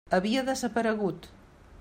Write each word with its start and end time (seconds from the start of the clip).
Havia 0.17 0.43
desaparegut. 0.47 1.31